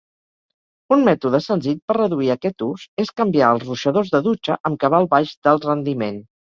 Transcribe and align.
Un 0.97 1.03
mètode 1.09 1.41
senzill 1.49 1.77
per 1.91 1.97
reduir 1.99 2.31
aquest 2.37 2.65
ús 2.71 2.89
és 3.07 3.15
canviar 3.23 3.53
als 3.53 3.69
ruixadors 3.69 4.13
de 4.17 4.27
dutxa 4.31 4.61
amb 4.71 4.85
cabal 4.87 5.11
baix 5.17 5.41
d'alt 5.45 5.75
rendiment. 5.75 6.23